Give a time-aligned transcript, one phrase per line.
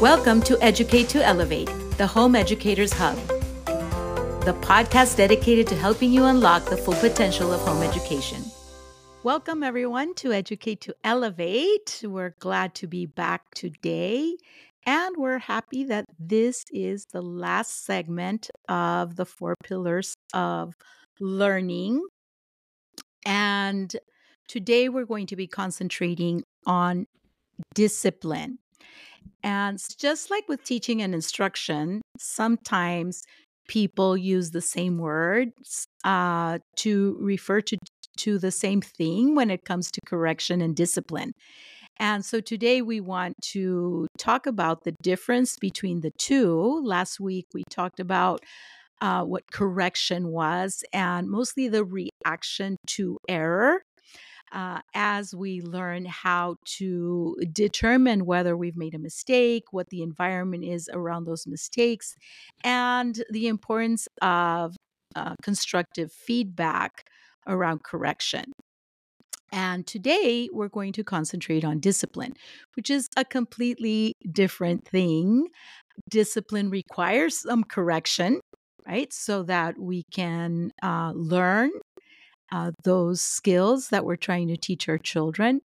[0.00, 3.18] Welcome to Educate to Elevate, the Home Educators Hub,
[4.46, 8.42] the podcast dedicated to helping you unlock the full potential of home education.
[9.24, 12.02] Welcome, everyone, to Educate to Elevate.
[12.02, 14.38] We're glad to be back today.
[14.86, 20.72] And we're happy that this is the last segment of the four pillars of
[21.20, 22.02] learning.
[23.26, 23.94] And
[24.48, 27.06] today we're going to be concentrating on
[27.74, 28.60] discipline.
[29.42, 33.24] And just like with teaching and instruction, sometimes
[33.68, 37.76] people use the same words uh, to refer to,
[38.18, 41.32] to the same thing when it comes to correction and discipline.
[41.98, 46.82] And so today we want to talk about the difference between the two.
[46.82, 48.40] Last week we talked about
[49.00, 53.82] uh, what correction was and mostly the reaction to error
[54.52, 60.64] uh, as we learn how to determine whether we've made a mistake, what the environment
[60.64, 62.16] is around those mistakes,
[62.64, 64.76] and the importance of
[65.16, 67.04] uh, constructive feedback
[67.46, 68.44] around correction.
[69.52, 72.34] And today we're going to concentrate on discipline,
[72.76, 75.48] which is a completely different thing.
[76.08, 78.40] Discipline requires some correction,
[78.86, 79.12] right?
[79.12, 81.70] So that we can uh, learn
[82.52, 85.60] uh, those skills that we're trying to teach our children.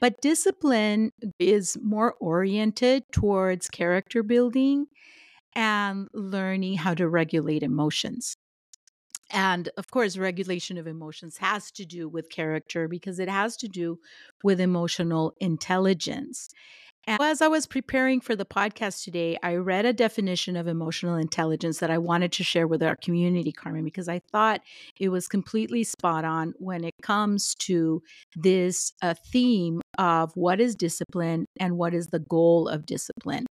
[0.00, 4.86] But discipline is more oriented towards character building
[5.54, 8.36] and learning how to regulate emotions.
[9.30, 13.68] And of course, regulation of emotions has to do with character because it has to
[13.68, 13.98] do
[14.42, 16.48] with emotional intelligence.
[17.18, 21.78] As I was preparing for the podcast today, I read a definition of emotional intelligence
[21.78, 24.60] that I wanted to share with our community, Carmen, because I thought
[24.98, 28.02] it was completely spot on when it comes to
[28.36, 33.46] this uh, theme of what is discipline and what is the goal of discipline.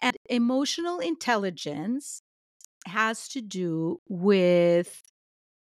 [0.00, 2.22] And emotional intelligence
[2.86, 5.02] has to do with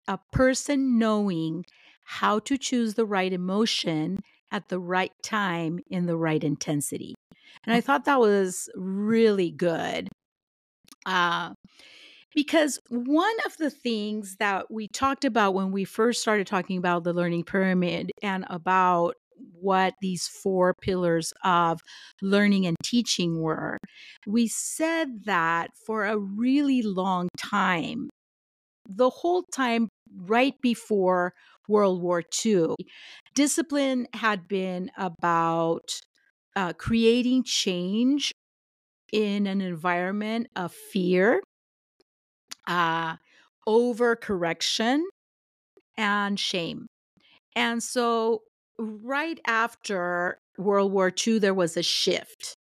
[0.08, 1.66] a person knowing
[2.06, 4.20] how to choose the right emotion
[4.54, 7.16] at the right time in the right intensity.
[7.66, 10.08] And I thought that was really good.
[11.06, 11.54] Uh,
[12.36, 17.04] because one of the things that we talked about when we first started talking about
[17.04, 19.16] the learning pyramid and about
[19.60, 21.82] what these four pillars of
[22.22, 23.78] learning and teaching were,
[24.26, 28.10] we said that for a really long time,
[28.88, 31.34] the whole time right before
[31.68, 32.76] World War II,
[33.34, 36.02] discipline had been about
[36.56, 38.32] uh, creating change
[39.12, 41.42] in an environment of fear,
[42.68, 43.16] uh,
[43.68, 45.08] over correction,
[45.98, 46.88] and shame.
[47.56, 48.44] And so,
[48.80, 52.56] right after World War II, there was a shift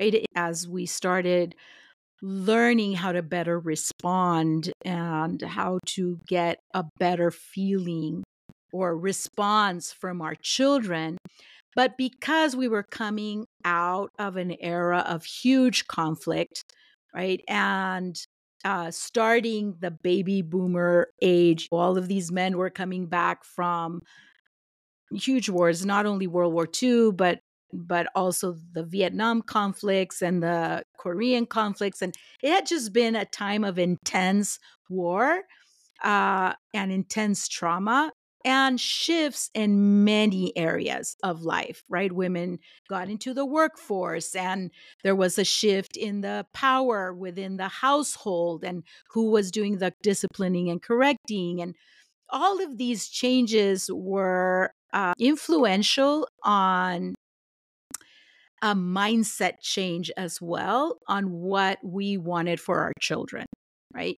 [0.00, 0.24] right?
[0.34, 1.54] as we started
[2.22, 8.24] learning how to better respond and how to get a better feeling
[8.76, 11.16] or response from our children.
[11.74, 16.64] But because we were coming out of an era of huge conflict,
[17.14, 17.40] right?
[17.48, 18.18] And
[18.64, 24.00] uh, starting the baby boomer age, all of these men were coming back from
[25.12, 27.40] huge wars, not only World War II, but
[27.72, 32.00] but also the Vietnam conflicts and the Korean conflicts.
[32.00, 34.58] And it had just been a time of intense
[34.88, 35.42] war
[36.02, 38.12] uh, and intense trauma
[38.46, 42.12] and shifts in many areas of life, right?
[42.12, 44.70] Women got into the workforce, and
[45.02, 49.92] there was a shift in the power within the household and who was doing the
[50.00, 51.60] disciplining and correcting.
[51.60, 51.74] And
[52.30, 57.14] all of these changes were uh, influential on
[58.62, 63.44] a mindset change as well on what we wanted for our children
[63.92, 64.16] right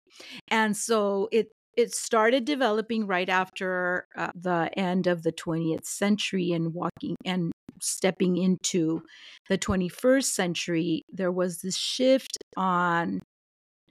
[0.49, 6.50] and so it it started developing right after uh, the end of the 20th century
[6.50, 9.00] and walking and stepping into
[9.49, 13.20] the 21st century there was this shift on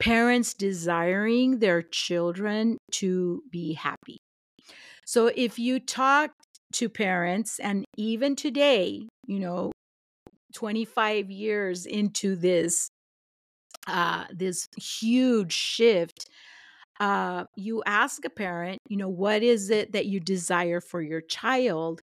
[0.02, 4.18] parents desiring their children to be happy.
[5.06, 6.32] So if you talk
[6.74, 9.72] to parents and even today you know
[10.56, 12.90] 25 years into this
[13.88, 16.28] uh, this huge shift
[17.00, 21.22] uh, you ask a parent you know what is it that you desire for your
[21.22, 22.02] child?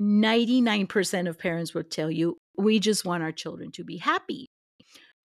[0.00, 4.46] 99% of parents will tell you we just want our children to be happy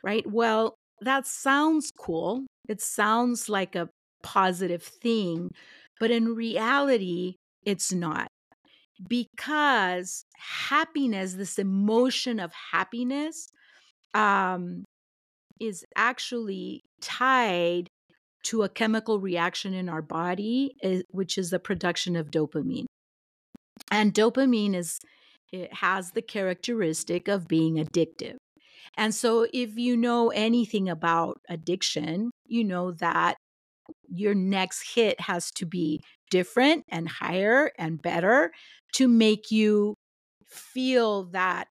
[0.03, 0.25] right?
[0.29, 2.45] Well that sounds cool.
[2.67, 3.89] It sounds like a
[4.23, 5.51] positive thing
[5.99, 7.35] but in reality
[7.65, 8.27] it's not.
[9.07, 13.47] Because happiness, this emotion of happiness,
[14.15, 14.85] um,
[15.59, 17.89] is actually tied
[18.47, 20.75] to a chemical reaction in our body,
[21.09, 22.85] which is the production of dopamine.
[23.91, 24.99] And dopamine is
[25.51, 28.35] it has the characteristic of being addictive.
[28.95, 33.35] And so if you know anything about addiction, you know that
[34.09, 36.01] your next hit has to be
[36.31, 38.51] different and higher and better
[38.93, 39.93] to make you
[40.47, 41.67] feel that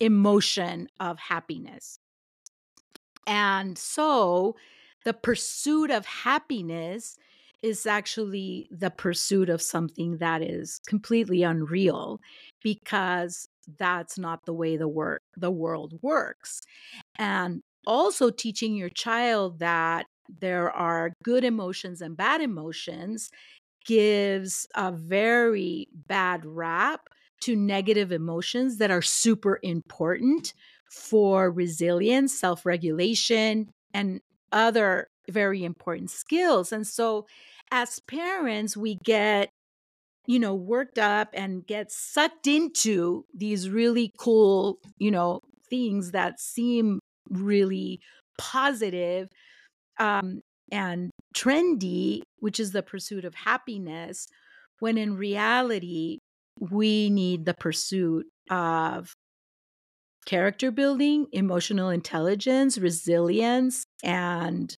[0.00, 1.98] emotion of happiness.
[3.26, 4.56] And so
[5.04, 7.16] the pursuit of happiness
[7.62, 12.20] is actually the pursuit of something that is completely unreal
[12.62, 16.60] because that's not the way the work the world works.
[17.16, 20.06] And also teaching your child that
[20.40, 23.30] there are good emotions and bad emotions
[23.84, 27.08] gives a very bad rap
[27.40, 30.54] to negative emotions that are super important
[30.90, 34.20] for resilience, self regulation, and
[34.52, 36.72] other very important skills.
[36.72, 37.26] And so,
[37.70, 39.48] as parents, we get
[40.26, 46.38] you know worked up and get sucked into these really cool you know things that
[46.40, 48.00] seem really
[48.38, 49.28] positive
[49.98, 50.40] um,
[50.70, 54.26] and trendy which is the pursuit of happiness
[54.78, 56.18] when in reality
[56.60, 59.12] we need the pursuit of
[60.26, 64.74] character building, emotional intelligence, resilience, and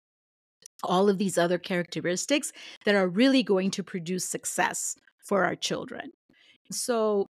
[0.85, 2.53] all of these other characteristics
[2.85, 6.11] that are really going to produce success for our children.
[6.71, 7.27] So,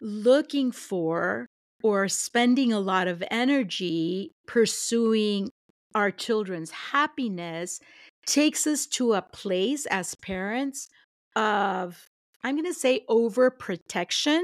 [0.00, 1.46] looking for
[1.82, 5.50] or spending a lot of energy pursuing
[5.94, 7.80] our children's happiness
[8.26, 10.88] takes us to a place as parents
[11.34, 12.06] of,
[12.44, 14.40] I'm going to say, overprotection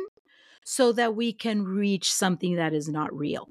[0.65, 3.49] so that we can reach something that is not real.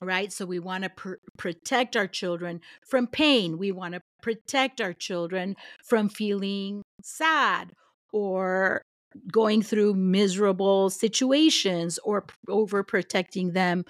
[0.00, 0.32] Right?
[0.32, 3.56] So we want to pr- protect our children from pain.
[3.56, 7.72] We want to protect our children from feeling sad
[8.12, 8.82] or
[9.30, 13.84] going through miserable situations or overprotecting them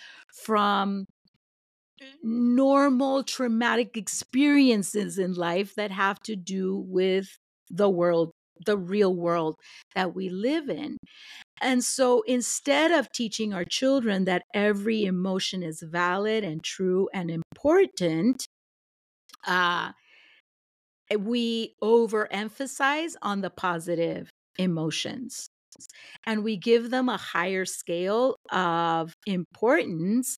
[0.45, 1.07] from
[2.23, 7.39] normal traumatic experiences in life that have to do with
[7.71, 8.33] the world,
[8.67, 9.57] the real world
[9.95, 10.97] that we live in.
[11.63, 17.31] And so instead of teaching our children that every emotion is valid and true and
[17.31, 18.49] important,
[19.47, 19.93] uh,
[21.17, 24.29] we overemphasize on the positive
[24.59, 25.47] emotions.
[26.27, 30.37] And we give them a higher scale of importance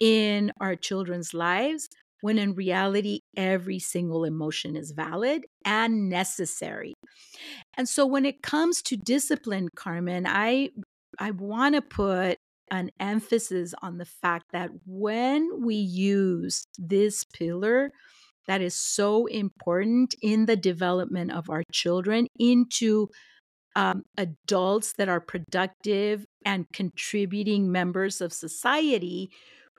[0.00, 1.88] in our children's lives
[2.22, 6.94] when in reality, every single emotion is valid and necessary.
[7.76, 10.70] And so when it comes to discipline, Carmen, I
[11.18, 12.38] I want to put
[12.70, 17.90] an emphasis on the fact that when we use this pillar
[18.46, 23.08] that is so important in the development of our children into
[23.76, 29.30] um, adults that are productive and contributing members of society,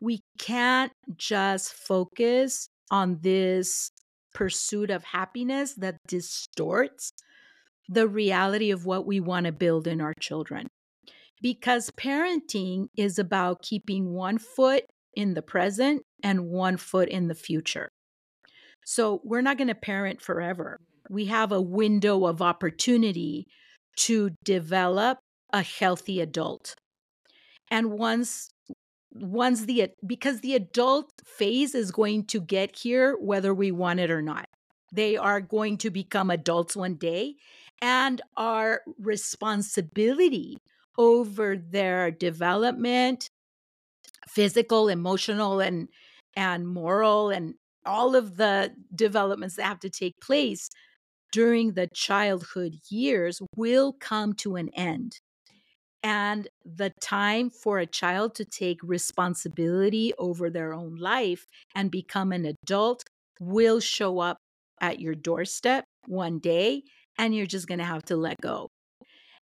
[0.03, 3.89] we can't just focus on this
[4.33, 7.13] pursuit of happiness that distorts
[7.87, 10.67] the reality of what we want to build in our children.
[11.41, 14.83] Because parenting is about keeping one foot
[15.15, 17.87] in the present and one foot in the future.
[18.85, 20.79] So we're not going to parent forever.
[21.09, 23.45] We have a window of opportunity
[23.99, 25.19] to develop
[25.53, 26.75] a healthy adult.
[27.71, 28.49] And once
[29.13, 34.11] once the because the adult phase is going to get here whether we want it
[34.11, 34.47] or not.
[34.91, 37.35] They are going to become adults one day
[37.81, 40.57] and our responsibility
[40.97, 43.29] over their development
[44.27, 45.89] physical, emotional and
[46.35, 47.55] and moral and
[47.85, 50.69] all of the developments that have to take place
[51.31, 55.19] during the childhood years will come to an end.
[56.03, 62.33] And the time for a child to take responsibility over their own life and become
[62.33, 63.03] an adult
[63.39, 64.37] will show up
[64.81, 66.83] at your doorstep one day,
[67.17, 68.67] and you're just going to have to let go.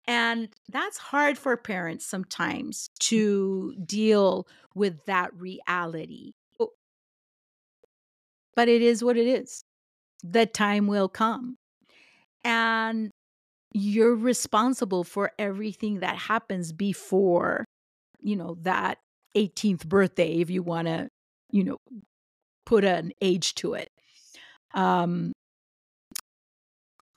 [0.08, 6.32] And that's hard for parents sometimes to deal with that reality.
[6.60, 6.72] Oh.
[8.56, 9.62] But it is what it is.
[10.24, 11.58] The time will come
[12.44, 13.12] and
[13.74, 17.66] you're responsible for everything that happens before
[18.20, 18.98] you know that
[19.36, 21.08] 18th birthday if you want to
[21.52, 21.78] you know
[22.66, 23.90] put an age to it.
[24.74, 25.32] Um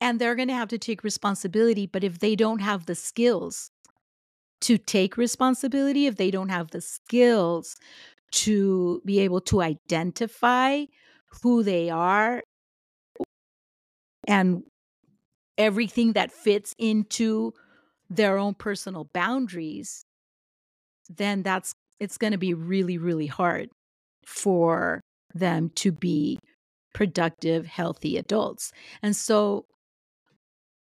[0.00, 3.70] and they're going to have to take responsibility but if they don't have the skills
[4.60, 7.76] to take responsibility if they don't have the skills
[8.30, 10.84] to be able to identify
[11.42, 12.42] who they are
[14.26, 14.62] and
[15.58, 17.52] everything that fits into
[18.10, 20.04] their own personal boundaries
[21.08, 23.68] then that's it's going to be really really hard
[24.24, 25.00] for
[25.34, 26.38] them to be
[26.94, 28.72] productive healthy adults.
[29.02, 29.66] And so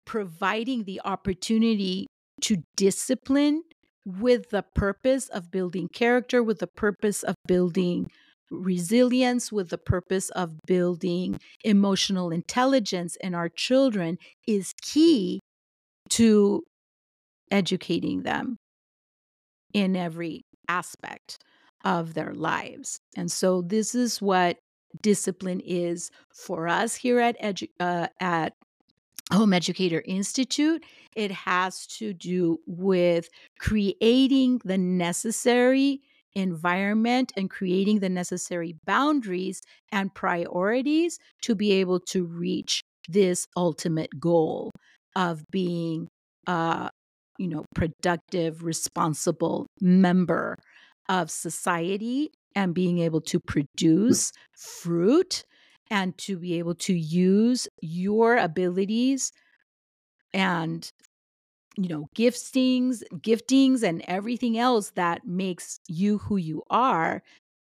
[0.05, 2.07] providing the opportunity
[2.43, 3.63] to discipline
[4.05, 8.11] with the purpose of building character, with the purpose of building
[8.53, 15.41] resilience, with the purpose of building emotional intelligence in our children is key
[16.11, 16.63] to
[17.51, 18.57] educating them
[19.73, 21.39] in every aspect
[21.85, 22.99] of their lives.
[23.17, 24.59] And so this is what
[25.01, 28.53] discipline is for us here at edu- uh, at
[29.33, 30.85] Home Educator Institute.
[31.17, 33.29] It has to do with
[33.59, 36.01] creating the necessary
[36.35, 44.21] environment and creating the necessary boundaries and priorities to be able to reach this ultimate
[44.21, 44.71] goal
[45.17, 46.09] of being
[46.47, 46.91] a
[47.39, 50.57] you know productive responsible member
[51.09, 53.53] of society and being able to hmm.
[53.53, 55.45] produce fruit
[55.91, 59.33] and to be able to use your abilities
[60.33, 60.91] and
[61.77, 67.23] you know giftings giftings and everything else that makes you who you are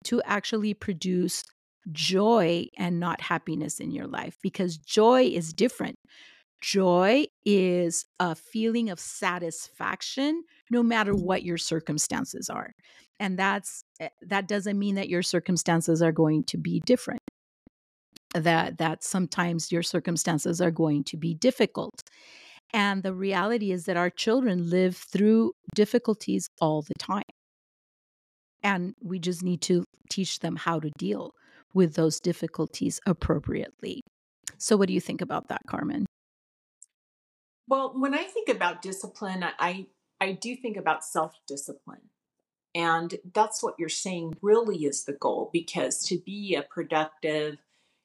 [0.04, 1.42] to actually produce
[1.92, 5.96] joy and not happiness in your life because joy is different.
[6.61, 12.73] Joy is a feeling of satisfaction no matter what your circumstances are
[13.20, 17.20] and that's eh, that doesn't mean that your circumstances are going to be different
[18.34, 22.02] that that sometimes your circumstances are going to be difficult
[22.74, 27.22] and the reality is that our children live through difficulties all the time.
[28.64, 31.30] And we just need to teach them how to deal
[31.72, 34.02] with those difficulties appropriately.
[34.58, 36.04] So what do you think about that carmen?
[37.68, 39.86] Well when i think about discipline i
[40.20, 42.10] i do think about self-discipline.
[42.74, 47.58] And that's what you're saying really is the goal because to be a productive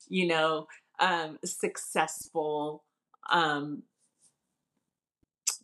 [0.08, 0.68] you know,
[1.00, 2.84] um, successful,
[3.30, 3.84] um,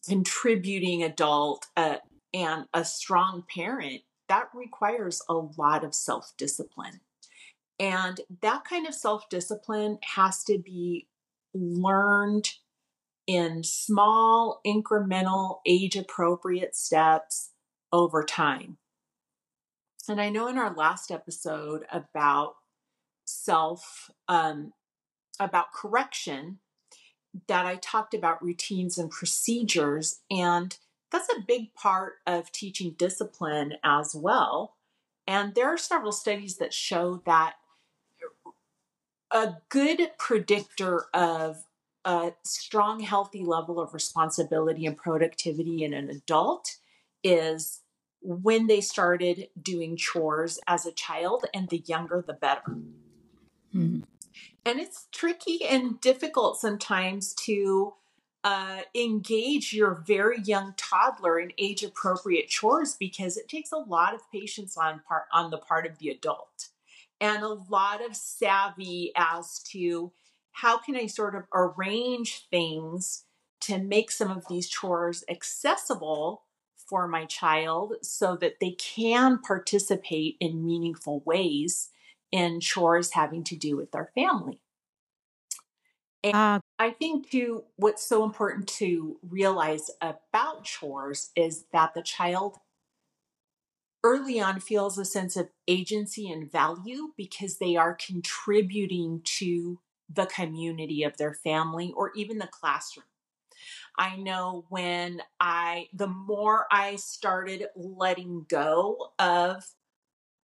[0.07, 1.97] contributing adult, uh,
[2.33, 7.01] and a strong parent, that requires a lot of self discipline.
[7.79, 11.07] And that kind of self discipline has to be
[11.53, 12.50] learned
[13.27, 17.51] in small, incremental, age appropriate steps
[17.91, 18.77] over time.
[20.07, 22.55] And I know in our last episode about
[23.25, 24.74] self um,
[25.39, 26.59] about correction
[27.48, 30.22] that I talked about routines and procedures.
[30.30, 30.77] And
[31.12, 34.75] that's a big part of teaching discipline as well.
[35.27, 37.56] And there are several studies that show that
[39.32, 41.63] a good predictor of
[42.06, 46.77] a strong, healthy level of responsibility and productivity in an adult
[47.24, 47.82] is
[48.22, 52.62] when they started doing chores as a child, and the younger the better.
[53.74, 54.01] Mm-hmm.
[54.65, 57.93] And it's tricky and difficult sometimes to
[58.43, 64.13] uh, engage your very young toddler in age appropriate chores because it takes a lot
[64.13, 66.69] of patience on part on the part of the adult
[67.19, 70.12] and a lot of savvy as to
[70.51, 73.24] how can I sort of arrange things
[73.62, 76.43] to make some of these chores accessible
[76.75, 81.89] for my child so that they can participate in meaningful ways
[82.36, 84.60] in chores having to do with our family.
[86.22, 92.01] And uh, I think too, what's so important to realize about chores is that the
[92.01, 92.58] child
[94.04, 99.80] early on feels a sense of agency and value because they are contributing to
[100.13, 103.06] the community of their family or even the classroom.
[103.98, 109.63] I know when I, the more I started letting go of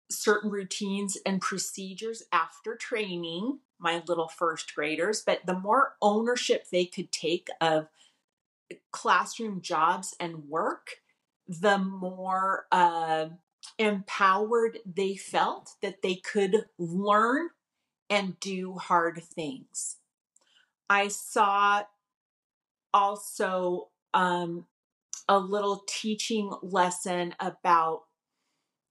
[0.10, 6.86] certain routines and procedures after training my little first graders, but the more ownership they
[6.86, 7.88] could take of
[8.92, 11.02] classroom jobs and work,
[11.48, 13.28] the more uh,
[13.78, 17.50] empowered they felt that they could learn
[18.10, 19.98] and do hard things.
[20.90, 21.84] I saw
[22.94, 24.66] also um,
[25.28, 28.04] a little teaching lesson about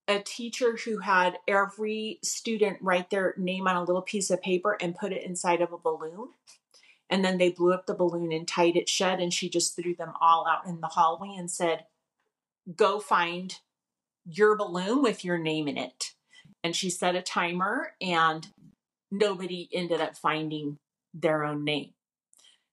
[0.08, 4.76] a teacher who had every student write their name on a little piece of paper
[4.80, 6.28] and put it inside of a balloon.
[7.10, 9.94] And then they blew up the balloon and tied it shut, and she just threw
[9.94, 11.84] them all out in the hallway and said,
[12.74, 13.60] go find
[14.24, 16.12] your balloon with your name in it.
[16.64, 18.48] And she set a timer, and
[19.10, 20.78] nobody ended up finding
[21.14, 21.92] their own name.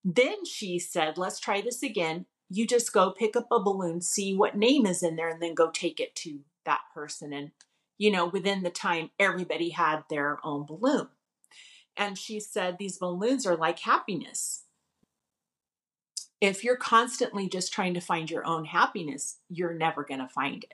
[0.03, 2.25] Then she said, Let's try this again.
[2.49, 5.53] You just go pick up a balloon, see what name is in there, and then
[5.53, 7.33] go take it to that person.
[7.33, 7.51] And,
[7.97, 11.07] you know, within the time, everybody had their own balloon.
[11.95, 14.63] And she said, These balloons are like happiness.
[16.41, 20.63] If you're constantly just trying to find your own happiness, you're never going to find
[20.63, 20.73] it.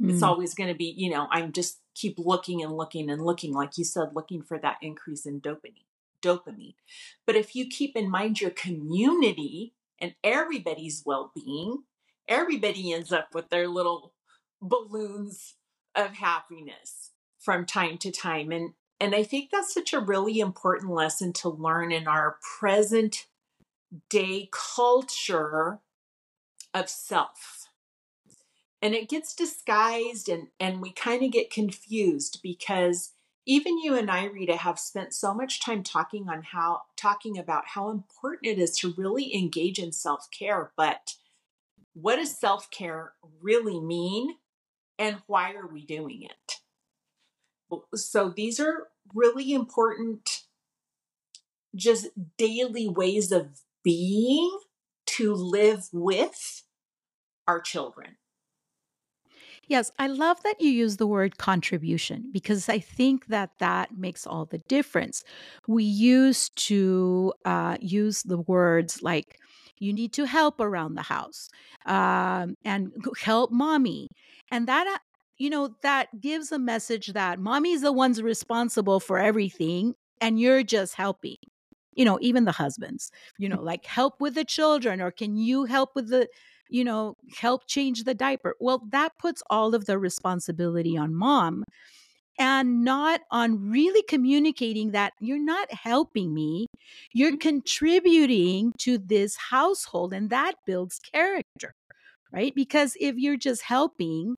[0.00, 0.10] Mm.
[0.12, 3.52] It's always going to be, you know, I'm just keep looking and looking and looking,
[3.52, 5.84] like you said, looking for that increase in dopamine.
[6.22, 6.74] Dopamine.
[7.26, 11.84] But if you keep in mind your community and everybody's well being,
[12.28, 14.12] everybody ends up with their little
[14.68, 15.54] balloons
[15.94, 18.50] of happiness from time to time.
[18.50, 23.26] And and I think that's such a really important lesson to learn in our present
[24.08, 25.80] day culture
[26.72, 27.68] of self.
[28.80, 33.12] And it gets disguised and, and we kind of get confused because
[33.46, 37.64] even you and I, Rita, have spent so much time talking on how talking about
[37.68, 40.72] how important it is to really engage in self-care.
[40.76, 41.14] But
[41.94, 44.36] what does self-care really mean?
[44.98, 46.60] And why are we doing it?
[47.94, 50.42] So these are really important,
[51.74, 52.08] just
[52.38, 54.58] daily ways of being
[55.06, 56.62] to live with
[57.46, 58.16] our children.
[59.66, 64.26] Yes, I love that you use the word contribution because I think that that makes
[64.26, 65.24] all the difference.
[65.66, 69.38] We used to uh, use the words like,
[69.78, 71.48] you need to help around the house
[71.86, 74.08] um, and help mommy.
[74.50, 74.98] And that uh,
[75.38, 80.62] you know, that gives a message that mommy's the ones responsible for everything and you're
[80.62, 81.36] just helping.
[81.94, 85.64] You know, even the husbands, you know, like help with the children or can you
[85.64, 86.28] help with the,
[86.68, 88.54] you know, help change the diaper?
[88.60, 91.64] Well, that puts all of the responsibility on mom
[92.38, 96.66] and not on really communicating that you're not helping me,
[97.12, 97.38] you're mm-hmm.
[97.38, 101.74] contributing to this household, and that builds character,
[102.32, 102.54] right?
[102.54, 104.36] Because if you're just helping,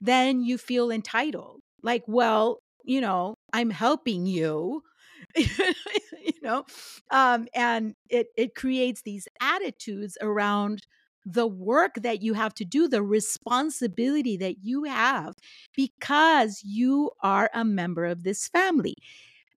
[0.00, 1.60] then you feel entitled.
[1.82, 4.82] Like, well, you know, I'm helping you.
[5.36, 6.64] you know,
[7.10, 10.82] um, and it it creates these attitudes around
[11.24, 15.34] the work that you have to do, the responsibility that you have
[15.76, 18.94] because you are a member of this family.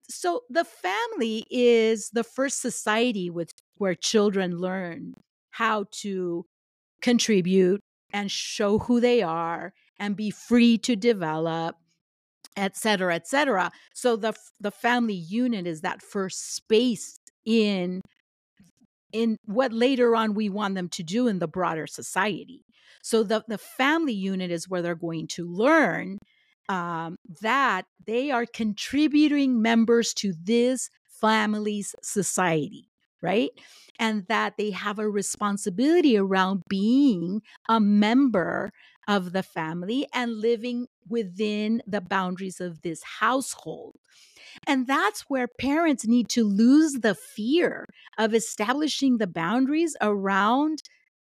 [0.09, 5.14] So the family is the first society with where children learn
[5.50, 6.44] how to
[7.00, 7.81] contribute
[8.12, 11.77] and show who they are and be free to develop
[12.57, 13.70] et cetera, et cetera.
[13.94, 18.00] So the the family unit is that first space in
[19.14, 22.66] in what later on we want them to do in the broader society.
[23.03, 26.18] So the the family unit is where they're going to learn
[26.68, 32.90] um, that they are contributing members to this family's society,
[33.22, 33.50] right?
[33.98, 38.72] And that they have a responsibility around being a member
[39.07, 43.94] of the family and living within the boundaries of this household.
[44.67, 47.87] And that's where parents need to lose the fear
[48.19, 50.83] of establishing the boundaries around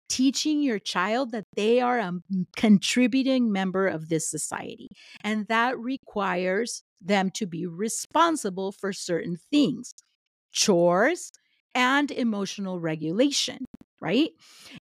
[0.09, 2.12] teaching your child that they are a
[2.57, 4.88] contributing member of this society.
[5.23, 9.93] And that requires them to be responsible for certain things,
[10.53, 11.31] chores,
[11.75, 13.59] and emotional regulation,
[14.00, 14.30] right?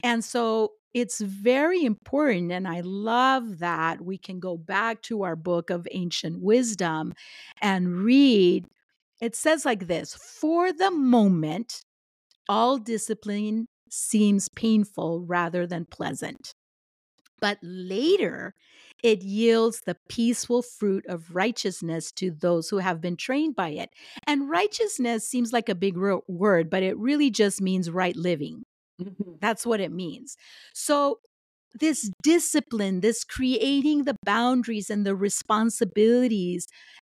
[0.03, 2.53] And so it's very important.
[2.53, 7.15] And I love that we can go back to our book of ancient wisdom
[7.61, 8.67] and read.
[9.21, 11.83] It says like this For the moment,
[12.49, 16.55] all discipline seems painful rather than pleasant.
[17.41, 18.55] But later,
[19.03, 23.91] it yields the peaceful fruit of righteousness to those who have been trained by it.
[24.27, 28.65] And righteousness seems like a big word, but it really just means right living.
[29.03, 29.33] Mm-hmm.
[29.41, 30.37] That's what it means.
[30.75, 31.19] So,
[31.75, 36.67] this discipline, this creating the boundaries and the responsibilities,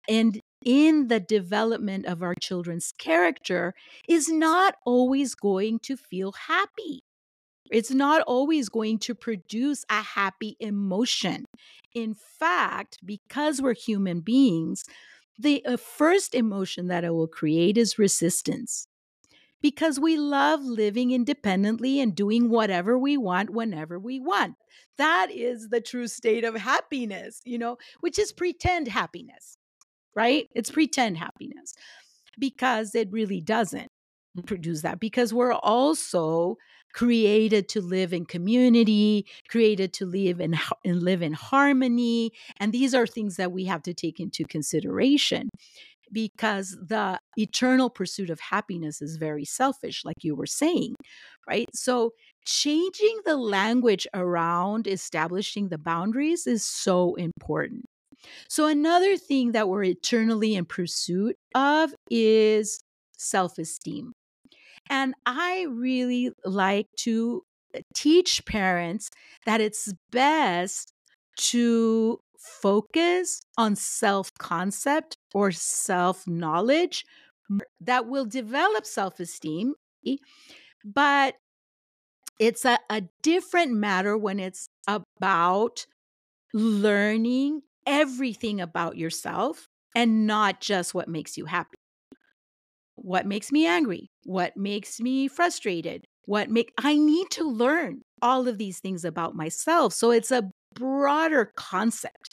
[0.09, 3.75] and in the development of our children's character
[4.09, 7.03] is not always going to feel happy.
[7.71, 11.45] It's not always going to produce a happy emotion.
[11.95, 14.85] In fact, because we're human beings,
[15.39, 18.87] the uh, first emotion that it will create is resistance
[19.65, 24.57] because we love living independently and doing whatever we want whenever we want.
[24.99, 29.57] That is the true state of happiness, you know, which is pretend happiness,
[30.15, 30.51] right?
[30.55, 31.73] It's pretend happiness
[32.39, 33.89] because it really doesn't
[34.45, 36.57] produce that because we're also
[36.93, 42.95] created to live in community, created to live in and live in harmony, and these
[42.95, 45.49] are things that we have to take into consideration
[46.15, 50.95] because the eternal pursuit of happiness is very selfish like you were saying,
[51.49, 51.69] right?
[51.75, 52.13] So
[52.47, 57.85] changing the language around establishing the boundaries is so important.
[58.49, 62.81] So, another thing that we're eternally in pursuit of is
[63.19, 64.13] self esteem.
[64.89, 67.43] And I really like to
[67.75, 69.11] uh, teach parents
[69.47, 70.93] that it's best
[71.37, 77.05] to focus on self concept or self knowledge
[77.81, 79.75] that will develop self esteem.
[80.85, 81.35] But
[82.39, 85.87] it's a, a different matter when it's about
[86.53, 91.77] learning everything about yourself and not just what makes you happy.
[92.97, 94.11] What makes me angry?
[94.25, 96.07] What makes me frustrated?
[96.27, 99.93] What make I need to learn all of these things about myself.
[99.93, 102.31] So it's a broader concept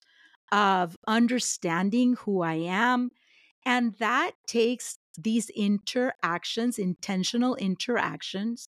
[0.51, 3.11] of understanding who I am
[3.65, 8.67] and that takes these interactions, intentional interactions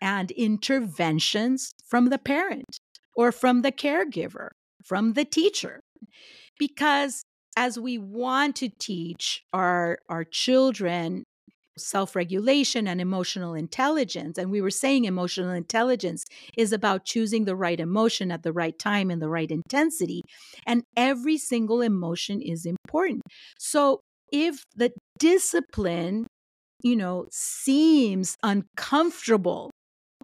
[0.00, 2.80] and interventions from the parent
[3.14, 4.50] or from the caregiver,
[4.84, 5.80] from the teacher.
[6.58, 7.24] Because
[7.56, 11.24] as we want to teach our, our children
[11.78, 16.24] self regulation and emotional intelligence, and we were saying emotional intelligence
[16.56, 20.22] is about choosing the right emotion at the right time and the right intensity.
[20.66, 23.22] And every single emotion is important.
[23.58, 24.00] So
[24.32, 26.26] if the discipline,
[26.82, 29.70] you know, seems uncomfortable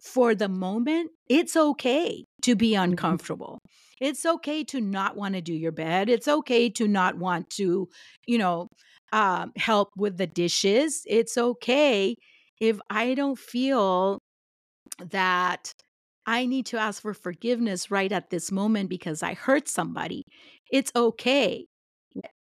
[0.02, 2.92] for the moment, it's okay to be mm-hmm.
[2.92, 3.58] uncomfortable.
[4.00, 6.08] It's okay to not want to do your bed.
[6.08, 7.88] It's okay to not want to,
[8.26, 8.66] you know,
[9.12, 11.02] um, help with the dishes.
[11.06, 12.16] It's okay
[12.60, 14.18] if I don't feel
[14.98, 15.72] that
[16.26, 20.24] I need to ask for forgiveness right at this moment because I hurt somebody.
[20.70, 21.66] It's okay.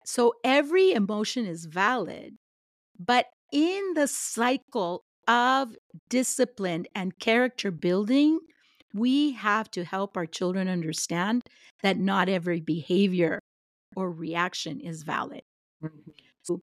[0.04, 2.34] So every emotion is valid.
[2.98, 5.76] But in the cycle of
[6.08, 8.40] discipline and character building,
[8.94, 11.42] we have to help our children understand
[11.82, 13.40] that not every behavior
[13.96, 15.42] or reaction is valid.
[15.84, 16.10] Mm-hmm.
[16.42, 16.60] So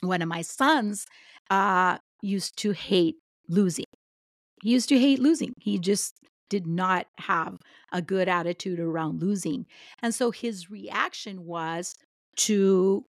[0.00, 1.06] one of my sons
[1.50, 3.16] uh, used to hate
[3.48, 3.84] losing.
[4.62, 5.52] He used to hate losing.
[5.60, 6.14] He just
[6.48, 7.58] did not have
[7.92, 9.66] a good attitude around losing.
[10.02, 11.94] And so his reaction was
[12.36, 13.04] to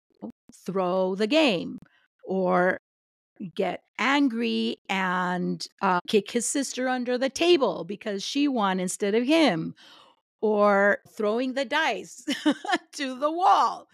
[0.67, 1.79] throw the game
[2.25, 2.79] or
[3.55, 9.25] get angry and uh, kick his sister under the table because she won instead of
[9.25, 9.75] him,
[10.41, 12.25] or throwing the dice
[12.93, 13.89] to the wall.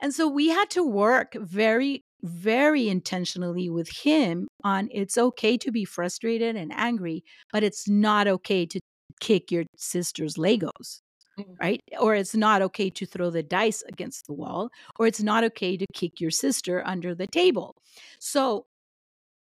[0.00, 5.70] And so we had to work very, very intentionally with him on it's okay to
[5.70, 8.80] be frustrated and angry, but it's not okay to
[9.20, 11.00] kick your sister's Legos.
[11.38, 11.56] Mm.
[11.60, 11.80] Right?
[12.00, 15.76] Or it's not okay to throw the dice against the wall, or it's not okay
[15.76, 17.76] to kick your sister under the table.
[18.18, 18.66] So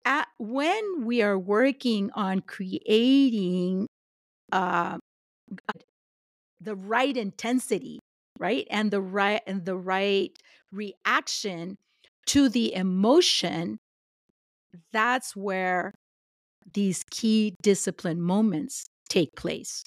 [0.05, 3.87] at, when we are working on creating
[4.51, 4.99] uh,
[6.61, 7.99] the right intensity,
[8.43, 10.37] right, and the right and the right
[10.73, 11.79] reaction
[12.27, 13.79] to the emotion,
[14.93, 15.95] that's where
[16.75, 19.85] these key discipline moments take place.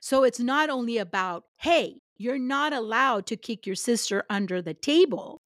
[0.00, 4.74] So it's not only about, hey, you're not allowed to kick your sister under the
[4.74, 5.40] table.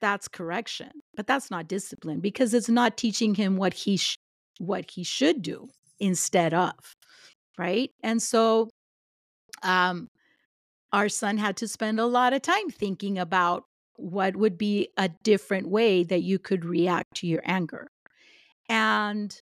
[0.00, 4.16] That's correction but that's not discipline because it's not teaching him what he sh-
[4.58, 6.74] what he should do instead of
[7.58, 7.90] right?
[8.02, 8.70] And so
[9.62, 10.08] um
[10.92, 13.64] our son had to spend a lot of time thinking about
[13.96, 17.88] what would be a different way that you could react to your anger.
[18.68, 19.38] And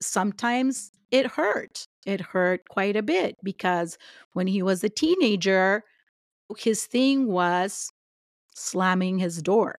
[0.00, 1.84] sometimes it hurt.
[2.06, 3.98] It hurt quite a bit because
[4.32, 5.84] when he was a teenager
[6.58, 7.92] his thing was
[8.54, 9.78] slamming his door.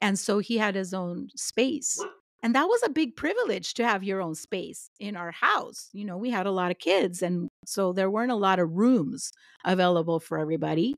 [0.00, 2.02] And so he had his own space.
[2.42, 5.88] And that was a big privilege to have your own space in our house.
[5.92, 8.70] You know, we had a lot of kids, and so there weren't a lot of
[8.70, 9.32] rooms
[9.64, 10.94] available for everybody.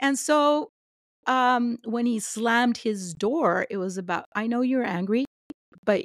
[0.00, 0.70] And so
[1.26, 5.24] um, when he slammed his door, it was about, I know you're angry,
[5.84, 6.02] but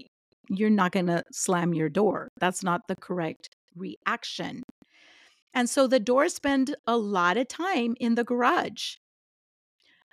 [0.49, 2.29] you're not going to slam your door.
[2.39, 4.63] That's not the correct reaction.
[5.53, 8.95] And so the door spent a lot of time in the garage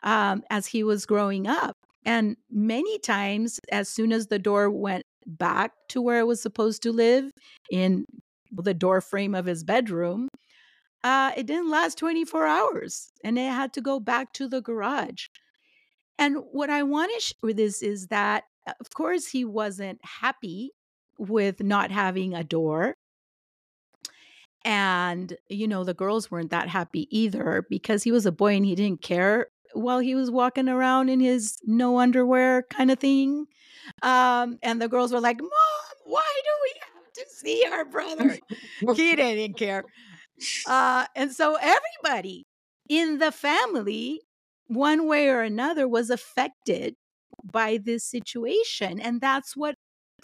[0.02, 1.76] um, as he was growing up.
[2.08, 6.82] And many times, as soon as the door went back to where it was supposed
[6.84, 7.30] to live
[7.70, 8.06] in
[8.50, 10.28] the door frame of his bedroom,
[11.04, 15.26] uh, it didn't last 24 hours and it had to go back to the garage.
[16.18, 20.00] And what I want to share with this is that, uh, of course, he wasn't
[20.02, 20.70] happy
[21.18, 22.94] with not having a door.
[24.64, 28.64] And, you know, the girls weren't that happy either because he was a boy and
[28.64, 33.46] he didn't care while he was walking around in his no underwear kind of thing.
[34.02, 35.50] Um, and the girls were like, Mom,
[36.04, 38.38] why do we have to see our brother?
[38.94, 39.84] he didn't care.
[40.66, 42.44] Uh, and so everybody
[42.88, 44.22] in the family,
[44.66, 46.94] one way or another, was affected
[47.44, 49.00] by this situation.
[49.00, 49.74] And that's what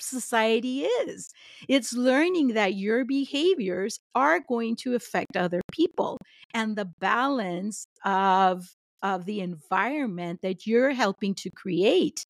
[0.00, 1.30] society is
[1.68, 6.18] it's learning that your behaviors are going to affect other people
[6.52, 8.74] and the balance of
[9.05, 12.25] of the environment that you're helping to create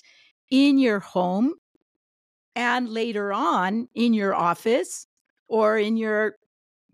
[0.50, 1.54] in your home
[2.54, 5.06] and later on in your office
[5.48, 6.34] or in your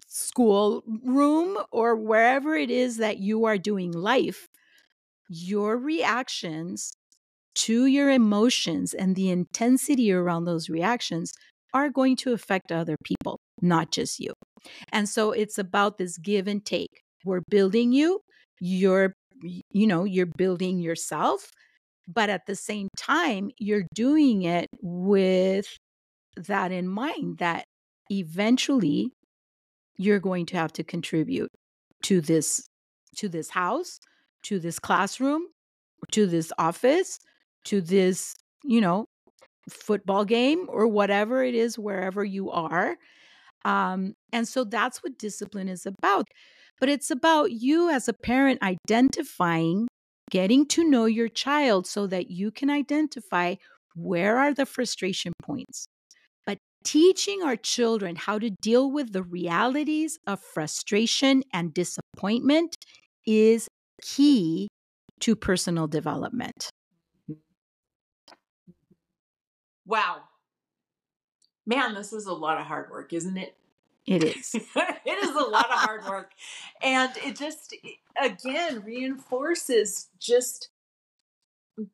[0.07, 4.47] school room or wherever it is that you are doing life,
[5.29, 6.93] your reactions
[7.55, 11.33] to your emotions and the intensity around those reactions
[11.73, 14.33] are going to affect other people, not just you.
[14.93, 17.03] And so it's about this give and take.
[17.25, 18.21] We're building you,
[18.61, 21.50] you're you know, you're building yourself,
[22.09, 25.76] but at the same time you're doing it with
[26.37, 27.64] that in mind that
[28.11, 29.11] eventually
[29.96, 31.50] you're going to have to contribute
[32.03, 32.66] to this
[33.16, 33.98] to this house
[34.42, 35.42] to this classroom
[36.12, 37.18] to this office
[37.64, 39.05] to this you know
[39.68, 42.96] football game or whatever it is wherever you are.
[43.64, 46.26] Um, and so that's what discipline is about
[46.81, 49.88] but it's about you as a parent identifying
[50.31, 53.57] getting to know your child so that you can identify
[53.95, 55.87] where are the frustration points
[56.47, 62.77] But teaching our children how to deal with the realities of frustration and disappointment
[63.27, 63.69] is
[64.03, 64.69] key
[65.21, 66.71] to personal development.
[69.85, 70.23] Wow.
[71.66, 73.57] Man, this is a lot of hard work, isn't it?
[74.11, 74.57] It is.
[74.77, 76.33] it is a lot of hard work.
[76.83, 77.77] And it just,
[78.20, 80.70] again, reinforces just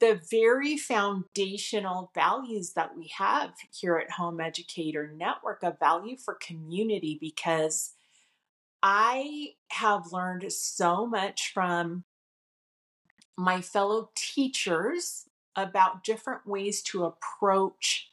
[0.01, 6.35] the very foundational values that we have here at Home Educator Network, a value for
[6.35, 7.93] community, because
[8.83, 12.05] I have learned so much from
[13.37, 18.11] my fellow teachers about different ways to approach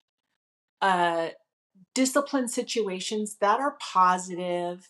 [0.81, 1.29] uh,
[1.93, 4.89] discipline situations that are positive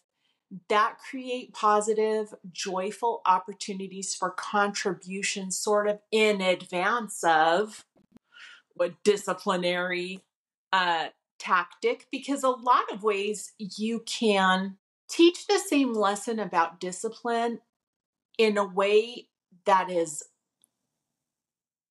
[0.69, 7.85] that create positive, joyful opportunities for contribution, sort of in advance of
[8.75, 10.21] what disciplinary
[10.71, 11.07] uh,
[11.39, 14.77] tactic, because a lot of ways you can
[15.09, 17.59] teach the same lesson about discipline
[18.37, 19.27] in a way
[19.65, 20.23] that is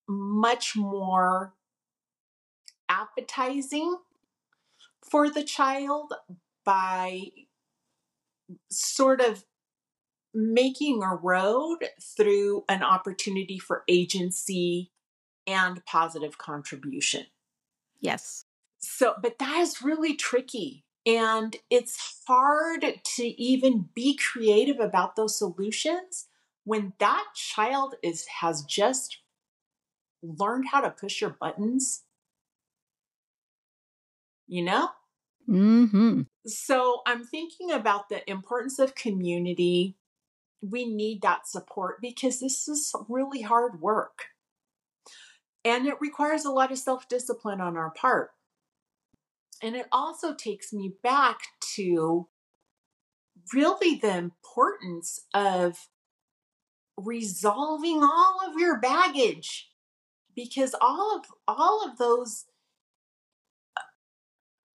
[0.09, 1.55] much more
[2.89, 3.97] appetizing
[5.03, 6.13] for the child
[6.65, 7.29] by
[8.71, 9.45] sort of
[10.35, 11.79] making a road
[12.17, 14.91] through an opportunity for agency
[15.47, 17.27] and positive contribution.
[18.01, 18.45] Yes.
[18.79, 20.85] So, but that is really tricky.
[21.05, 22.85] And it's hard
[23.17, 26.29] to even be creative about those solutions
[26.65, 29.19] when that child is has just
[30.23, 32.05] learned how to push your buttons.
[34.53, 34.91] You know?
[35.49, 36.21] Mm-hmm.
[36.47, 39.97] So I'm thinking about the importance of community.
[40.61, 44.27] We need that support because this is really hard work.
[45.65, 48.33] And it requires a lot of self discipline on our part.
[49.63, 51.39] And it also takes me back
[51.77, 52.29] to
[53.55, 55.89] really the importance of
[56.99, 59.71] resolving all of your baggage
[60.37, 62.45] because all of all of those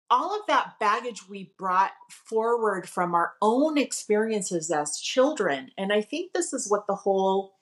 [0.09, 5.71] all of that baggage we brought forward from our own experiences as children.
[5.77, 7.55] And i think this is what the whole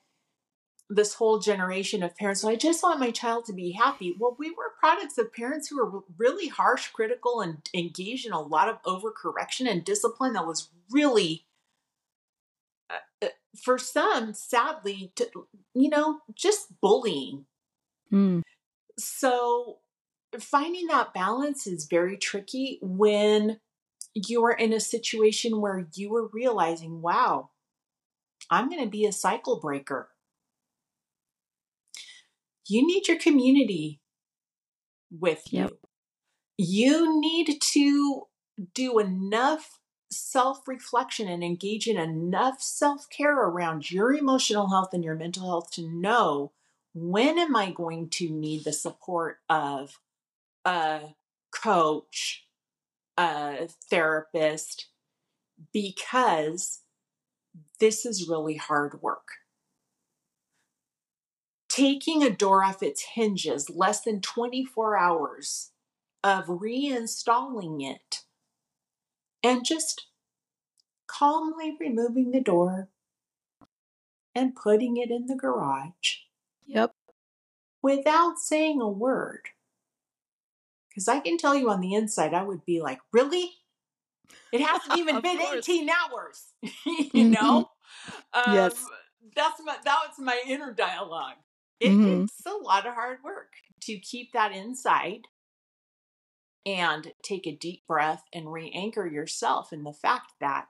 [0.87, 4.15] this whole generation of parents so i just want my child to be happy.
[4.19, 8.41] Well we were products of parents who were really harsh critical and engaged in a
[8.41, 11.45] lot of overcorrection and discipline that was really
[12.89, 13.29] uh, uh
[13.63, 15.27] for some sadly to,
[15.73, 17.45] you know just bullying.
[18.13, 18.43] Mm.
[18.99, 19.79] so
[20.39, 23.59] finding that balance is very tricky when
[24.13, 27.49] you are in a situation where you are realizing, wow,
[28.49, 30.09] I'm going to be a cycle breaker.
[32.67, 33.99] You need your community
[35.11, 35.71] with yep.
[35.71, 35.77] you.
[36.57, 38.23] You need to
[38.73, 39.79] do enough
[40.11, 45.47] self reflection and engage in enough self care around your emotional health and your mental
[45.47, 46.53] health to know
[46.93, 49.99] when am I going to need the support of
[50.65, 51.15] a
[51.51, 52.47] coach,
[53.17, 54.87] a therapist,
[55.71, 56.81] because
[57.79, 59.27] this is really hard work.
[61.69, 65.71] Taking a door off its hinges less than 24 hours
[66.23, 68.21] of reinstalling it
[69.43, 70.07] and just
[71.07, 72.89] calmly removing the door
[74.33, 76.17] and putting it in the garage.
[76.65, 76.93] Yep.
[77.81, 79.49] Without saying a word.
[80.95, 83.51] Because I can tell you on the inside, I would be like, really?
[84.53, 85.67] It hasn't even been course.
[85.69, 86.45] 18 hours,
[86.85, 87.31] you mm-hmm.
[87.31, 87.69] know?
[88.33, 88.85] Um, yes.
[89.35, 91.35] That's my, that was my inner dialogue.
[91.81, 92.23] It, mm-hmm.
[92.23, 95.23] It's a lot of hard work to keep that inside
[96.65, 100.67] and take a deep breath and re anchor yourself in the fact that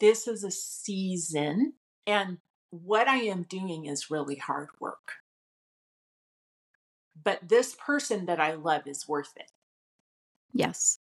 [0.00, 1.74] this is a season
[2.06, 2.38] and
[2.70, 5.12] what I am doing is really hard work.
[7.22, 9.50] But this person that I love is worth it.
[10.52, 10.98] Yes.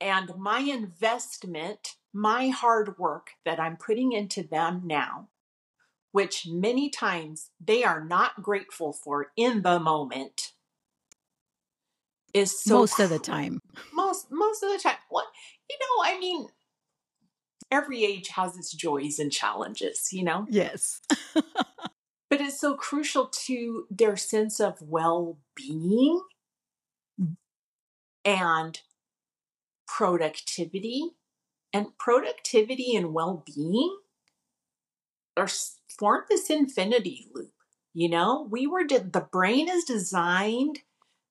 [0.00, 5.28] And my investment, my hard work that I'm putting into them now,
[6.10, 10.52] which many times they are not grateful for in the moment,
[12.34, 13.60] is so most of the time.
[13.92, 14.96] Most most of the time.
[15.08, 15.26] What
[15.70, 16.48] you know, I mean,
[17.72, 20.46] every age has its joys and challenges, you know?
[20.48, 21.00] Yes.
[22.32, 26.22] but it's so crucial to their sense of well being
[28.24, 28.80] and
[29.86, 31.10] productivity.
[31.74, 33.98] And productivity and well being
[35.36, 35.48] are
[35.98, 37.52] form this infinity loop.
[37.92, 40.78] You know, we were, de- the brain is designed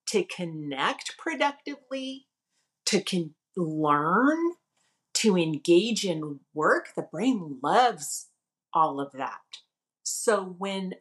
[0.06, 2.28] to connect productively,
[2.86, 4.38] to con- learn,
[5.16, 8.28] to engage in work, the brain loves
[8.72, 9.42] all of that.
[10.12, 10.96] So when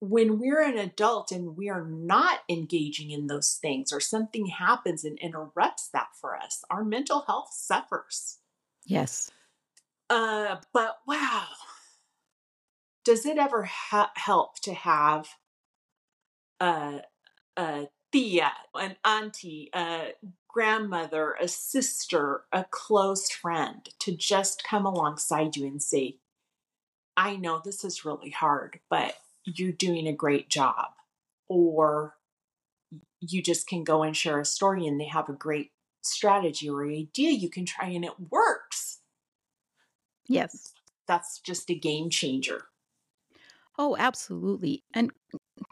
[0.00, 5.04] when we're an adult and we are not engaging in those things or something happens
[5.04, 8.38] and interrupts that for us, our mental health suffers.
[8.84, 9.30] Yes.
[10.10, 11.46] Uh, but wow,
[13.04, 15.28] does it ever ha- help to have
[16.60, 17.00] a,
[17.56, 20.12] a tia, an auntie, a
[20.48, 26.18] grandmother, a sister, a close friend to just come alongside you and say,
[27.16, 30.86] I know this is really hard, but you're doing a great job.
[31.48, 32.14] Or
[33.20, 35.70] you just can go and share a story and they have a great
[36.02, 39.00] strategy or idea you can try and it works.
[40.28, 40.74] Yes.
[41.06, 42.64] That's just a game changer.
[43.78, 44.82] Oh, absolutely.
[44.94, 45.10] And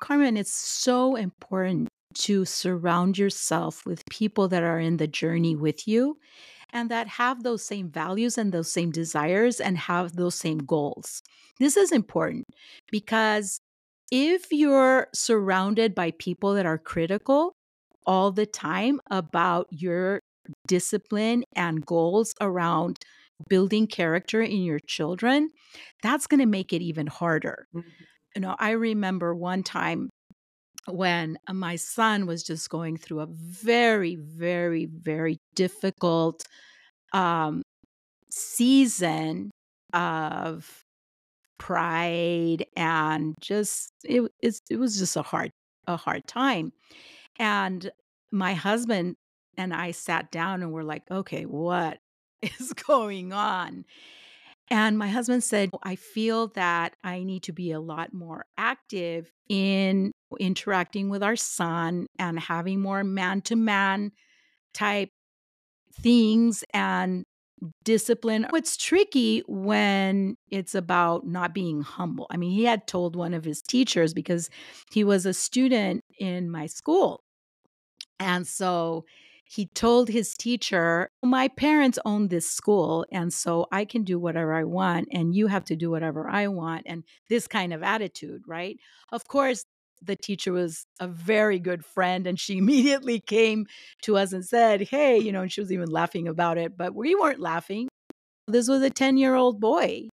[0.00, 5.88] Carmen, it's so important to surround yourself with people that are in the journey with
[5.88, 6.18] you
[6.74, 11.22] and that have those same values and those same desires and have those same goals.
[11.60, 12.46] This is important
[12.90, 13.60] because
[14.10, 17.52] if you're surrounded by people that are critical
[18.06, 20.20] all the time about your
[20.66, 22.98] discipline and goals around
[23.48, 25.50] building character in your children,
[26.02, 27.66] that's going to make it even harder.
[27.74, 27.88] Mm-hmm.
[28.34, 30.10] You know, I remember one time
[30.88, 36.44] when uh, my son was just going through a very, very, very difficult
[37.12, 37.62] um,
[38.30, 39.50] season
[39.92, 40.82] of
[41.58, 45.50] pride and just it, it was just a hard
[45.86, 46.72] a hard time.
[47.38, 47.90] And
[48.32, 49.16] my husband
[49.56, 51.98] and i sat down and we're like okay what
[52.42, 53.84] is going on
[54.70, 58.46] and my husband said, oh, I feel that I need to be a lot more
[58.56, 64.12] active in interacting with our son and having more man to man
[64.72, 65.10] type
[66.00, 67.24] things and
[67.84, 68.46] discipline.
[68.52, 72.26] It's tricky when it's about not being humble.
[72.30, 74.50] I mean, he had told one of his teachers because
[74.92, 77.22] he was a student in my school.
[78.18, 79.04] And so
[79.44, 84.54] he told his teacher, My parents own this school, and so I can do whatever
[84.54, 86.84] I want, and you have to do whatever I want.
[86.86, 88.78] And this kind of attitude, right?
[89.12, 89.64] Of course,
[90.02, 93.66] the teacher was a very good friend, and she immediately came
[94.02, 96.94] to us and said, Hey, you know, and she was even laughing about it, but
[96.94, 97.88] we weren't laughing.
[98.48, 100.08] This was a 10 year old boy.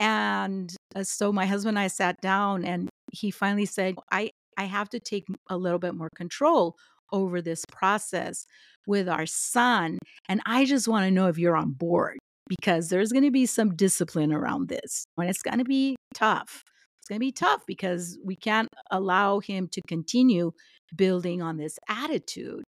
[0.00, 4.64] And uh, so my husband and I sat down, and he finally said, I, I
[4.64, 6.76] have to take a little bit more control
[7.12, 8.46] over this process
[8.86, 9.98] with our son.
[10.28, 13.46] And I just want to know if you're on board because there's going to be
[13.46, 15.04] some discipline around this.
[15.16, 16.62] And it's going to be tough.
[17.00, 20.52] It's going to be tough because we can't allow him to continue
[20.94, 22.62] building on this attitude.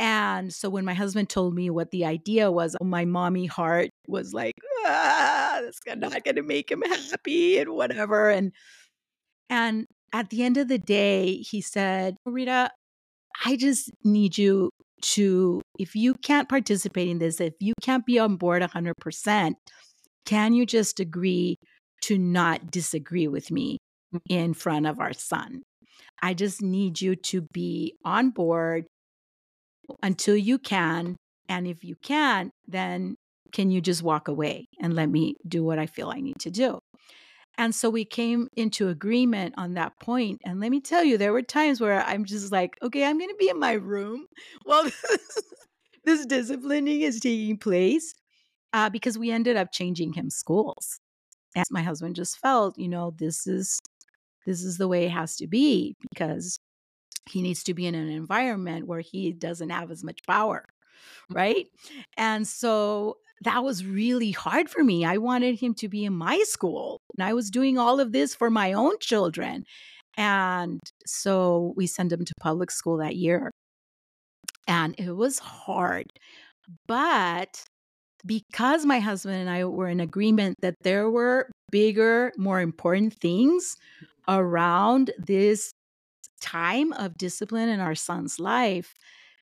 [0.00, 4.32] And so when my husband told me what the idea was, my mommy heart was
[4.32, 4.54] like,
[4.86, 8.30] ah, that's not going to make him happy and whatever.
[8.30, 8.52] And
[9.50, 12.70] and at the end of the day, he said, Rita,
[13.44, 14.70] I just need you
[15.02, 19.52] to, if you can't participate in this, if you can't be on board 100%,
[20.26, 21.56] can you just agree
[22.02, 23.78] to not disagree with me
[24.14, 24.20] mm.
[24.28, 25.62] in front of our son?
[26.20, 28.86] I just need you to be on board
[30.02, 31.16] until you can.
[31.48, 33.14] And if you can, then
[33.52, 36.50] can you just walk away and let me do what I feel I need to
[36.50, 36.78] do?
[37.58, 40.40] And so we came into agreement on that point.
[40.44, 43.30] And let me tell you, there were times where I'm just like, okay, I'm going
[43.30, 44.26] to be in my room
[44.64, 45.42] while this,
[46.04, 48.14] this disciplining is taking place
[48.72, 51.00] uh, because we ended up changing him schools.
[51.56, 53.80] And my husband just felt, you know, this is
[54.46, 56.58] this is the way it has to be because
[57.28, 60.64] he needs to be in an environment where he doesn't have as much power
[61.30, 61.66] right
[62.16, 65.04] and so that was really hard for me.
[65.04, 68.34] I wanted him to be in my school, and I was doing all of this
[68.34, 69.64] for my own children.
[70.16, 73.52] And so we sent him to public school that year.
[74.66, 76.06] And it was hard.
[76.86, 77.62] But
[78.26, 83.76] because my husband and I were in agreement that there were bigger, more important things
[84.26, 85.70] around this
[86.40, 88.92] time of discipline in our son's life,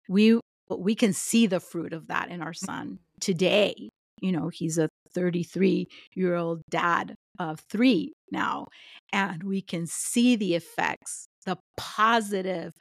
[0.09, 2.65] we we can see the fruit of that in our mm.
[2.65, 3.89] son today.
[4.21, 8.67] You know, he's a 33 year old dad of three now,
[9.13, 12.73] and we can see the effects, the positive,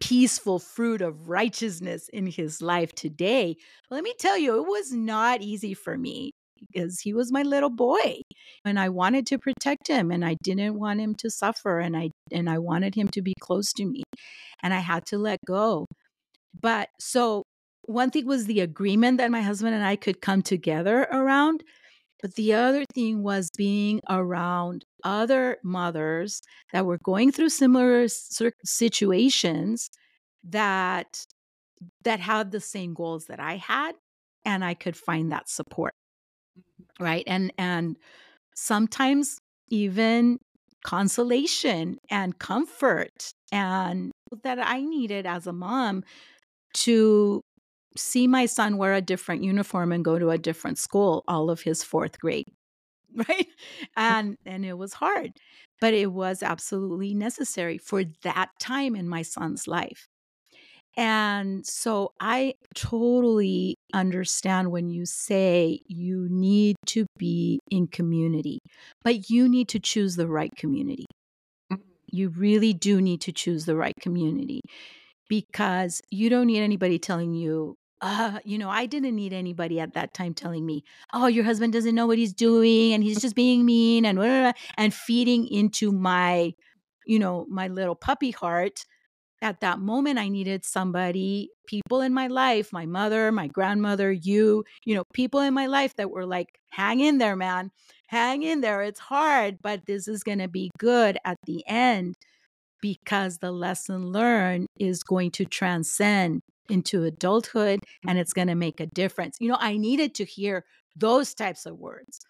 [0.00, 3.56] peaceful fruit of righteousness in his life today.
[3.90, 7.70] Let me tell you, it was not easy for me because he was my little
[7.70, 8.20] boy
[8.64, 12.10] and I wanted to protect him and I didn't want him to suffer and I
[12.30, 14.02] and I wanted him to be close to me
[14.62, 15.86] and I had to let go.
[16.60, 17.44] But so
[17.82, 21.64] one thing was the agreement that my husband and I could come together around.
[22.20, 26.40] But the other thing was being around other mothers
[26.72, 28.06] that were going through similar
[28.64, 29.90] situations
[30.44, 31.24] that
[32.04, 33.96] that had the same goals that I had
[34.44, 35.94] and I could find that support.
[36.56, 37.04] Mm-hmm.
[37.04, 37.24] Right?
[37.26, 37.96] And and
[38.54, 40.38] sometimes even
[40.84, 44.12] consolation and comfort and
[44.42, 46.04] that I needed as a mom
[46.74, 47.42] to
[47.96, 51.62] see my son wear a different uniform and go to a different school all of
[51.62, 52.46] his fourth grade
[53.28, 53.48] right?
[53.96, 55.32] And and it was hard
[55.82, 60.06] but it was absolutely necessary for that time in my son's life.
[60.96, 68.58] And so i totally understand when you say you need to be in community
[69.02, 71.06] but you need to choose the right community.
[71.72, 71.82] Mm-hmm.
[72.10, 74.60] you really do need to choose the right community
[75.28, 79.94] because you don't need anybody telling you uh, you know, I didn't need anybody at
[79.94, 80.82] that time telling me,
[81.14, 84.26] "Oh, your husband doesn't know what he's doing and he's just being mean and blah,
[84.26, 86.52] blah, blah, and feeding into my,
[87.06, 88.84] you know, my little puppy heart."
[89.42, 94.64] At that moment, I needed somebody, people in my life, my mother, my grandmother, you,
[94.84, 97.70] you know, people in my life that were like, "Hang in there, man.
[98.08, 98.82] Hang in there.
[98.82, 102.16] It's hard, but this is going to be good at the end."
[102.82, 108.80] Because the lesson learned is going to transcend into adulthood and it's going to make
[108.80, 109.36] a difference.
[109.40, 110.64] You know, I needed to hear
[110.96, 112.20] those types of words.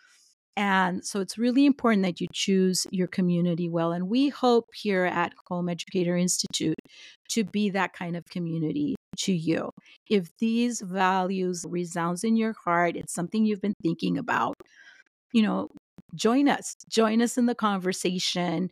[0.57, 3.93] And so it's really important that you choose your community well.
[3.93, 6.77] And we hope here at Home Educator Institute
[7.31, 9.71] to be that kind of community to you.
[10.11, 14.55] If these values resounds in your heart, it's something you've been thinking about,
[15.33, 15.69] you know,
[16.15, 18.69] join us, join us in the conversation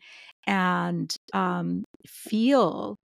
[0.47, 2.97] and um, feel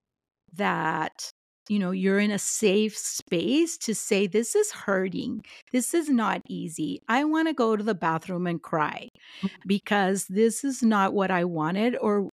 [0.55, 1.31] that
[1.69, 5.45] you know you're in a safe space to say this is hurting.
[5.73, 7.01] This is not easy.
[7.09, 9.09] I want to go to the bathroom and cry
[9.43, 9.57] mm-hmm.
[9.67, 12.31] because this is not what i wanted or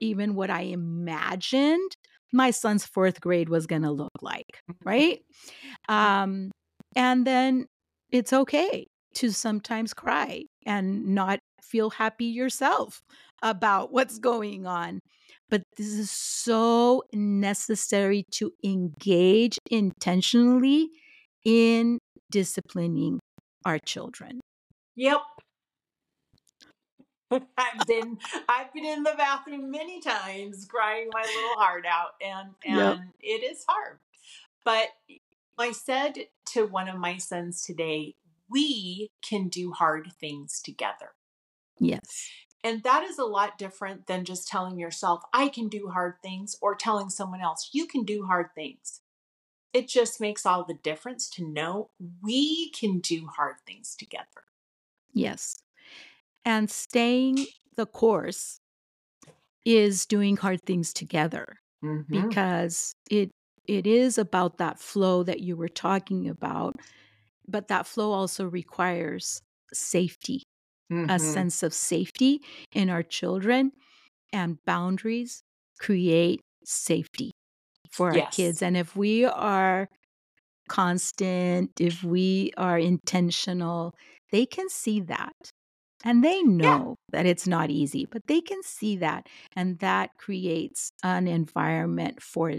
[0.00, 1.96] even what i imagined
[2.32, 4.46] my son's fourth grade was going to look like
[4.84, 5.20] right?
[5.88, 6.50] Um
[6.96, 7.66] and then
[8.10, 13.02] it's okay to sometimes cry and not feel happy yourself
[13.42, 15.00] about what's going on
[15.52, 20.88] but this is so necessary to engage intentionally
[21.44, 21.98] in
[22.30, 23.20] disciplining
[23.66, 24.40] our children.
[24.96, 25.20] Yep.
[27.30, 28.16] I've been
[28.48, 32.98] I've been in the bathroom many times crying my little heart out and and yep.
[33.20, 33.98] it is hard.
[34.64, 34.88] But
[35.58, 36.14] I said
[36.52, 38.14] to one of my sons today,
[38.48, 41.10] we can do hard things together.
[41.78, 42.30] Yes.
[42.64, 46.56] And that is a lot different than just telling yourself, I can do hard things,
[46.60, 49.00] or telling someone else, you can do hard things.
[49.72, 51.90] It just makes all the difference to know
[52.22, 54.44] we can do hard things together.
[55.12, 55.56] Yes.
[56.44, 57.46] And staying
[57.76, 58.60] the course
[59.64, 62.26] is doing hard things together mm-hmm.
[62.28, 63.30] because it
[63.66, 66.74] it is about that flow that you were talking about,
[67.46, 69.40] but that flow also requires
[69.72, 70.42] safety,
[70.92, 71.10] mm-hmm.
[71.10, 72.40] a sense of safety
[72.72, 73.72] in our children
[74.32, 75.42] and boundaries
[75.78, 77.32] create safety
[77.90, 78.24] for yes.
[78.24, 78.62] our kids.
[78.62, 79.88] And if we are
[80.68, 83.94] constant, if we are intentional,
[84.30, 85.34] they can see that.
[86.04, 87.18] And they know yeah.
[87.18, 89.26] that it's not easy, but they can see that.
[89.54, 92.52] And that creates an environment for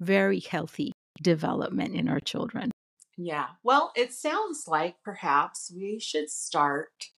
[0.00, 2.70] very healthy development in our children.
[3.16, 3.48] Yeah.
[3.62, 7.10] Well, it sounds like perhaps we should start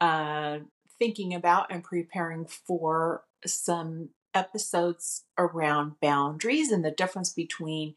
[0.00, 0.58] uh,
[0.98, 7.94] thinking about and preparing for some episodes around boundaries and the difference between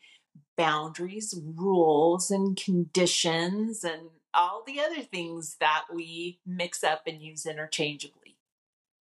[0.56, 7.46] boundaries, rules, and conditions, and all the other things that we mix up and use
[7.46, 8.38] interchangeably.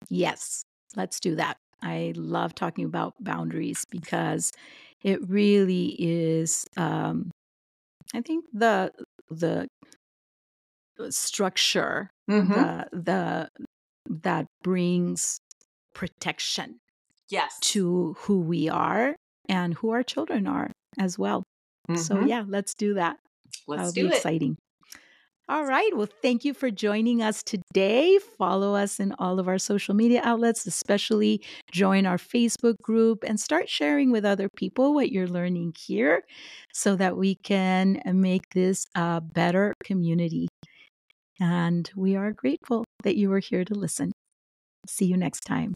[0.09, 0.63] Yes,
[0.97, 1.57] let's do that.
[1.83, 4.53] I love talking about boundaries because
[5.03, 6.65] it really is.
[6.77, 7.31] Um,
[8.15, 8.93] I think the
[9.31, 9.69] the
[11.11, 12.53] structure mm-hmm.
[12.53, 13.49] the the
[14.23, 15.41] that brings
[15.95, 16.81] protection
[17.29, 17.59] yes.
[17.61, 19.17] to who we are
[19.49, 21.43] and who our children are as well.
[21.89, 22.01] Mm-hmm.
[22.01, 23.17] so yeah let's do that.
[23.67, 24.17] Let's That'll do be it.
[24.17, 24.57] exciting.
[25.49, 25.91] All right.
[25.97, 28.19] Well thank you for joining us today.
[28.39, 31.43] Follow us in all of our social media outlets especially
[31.73, 36.23] join our facebook group and start sharing with other people what you're learning here
[36.73, 40.49] so that we can make this a better community
[41.41, 44.13] and we are grateful that you are here to listen.
[44.87, 45.75] See you next time.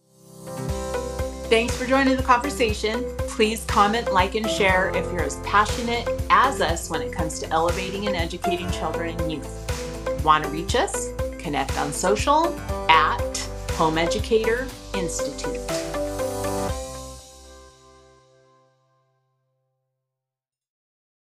[1.48, 3.04] Thanks for joining the conversation.
[3.18, 7.48] Please comment, like, and share if you're as passionate as us when it comes to
[7.50, 10.24] elevating and educating children and youth.
[10.24, 11.10] Want to reach us?
[11.38, 12.58] Connect on social
[12.90, 13.38] at
[13.72, 15.93] Home Educator Institute.